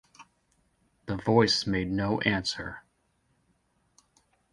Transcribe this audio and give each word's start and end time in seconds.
The 1.05 1.15
Voice 1.15 1.67
made 1.67 1.91
no 1.91 2.21
answer. 2.21 2.81